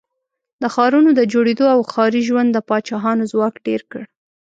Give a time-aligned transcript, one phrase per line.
[0.61, 4.03] د ښارونو د جوړېدو او ښاري ژوند د پاچاهانو ځواک ډېر کړ.